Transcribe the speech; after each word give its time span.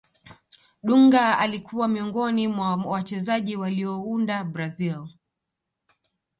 dunga 0.83 1.37
alikuwa 1.39 1.87
miongoni 1.87 2.47
mwa 2.47 2.75
wachezaji 2.75 3.55
waliounda 3.55 4.43
brazil 4.43 5.07